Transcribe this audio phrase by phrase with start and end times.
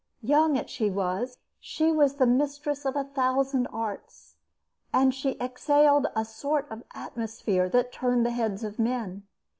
[0.23, 4.35] Young as she was, she was the mistress of a thousand arts,
[4.91, 9.27] and she exhaled a sort of atmosphere that turned the heads of men.